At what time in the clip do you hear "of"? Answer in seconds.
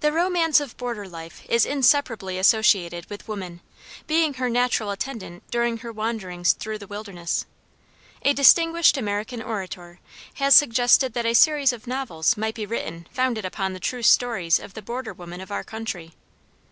0.58-0.76, 11.72-11.86, 14.58-14.74, 15.40-15.52